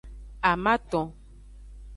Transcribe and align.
Amaton. 0.51 1.05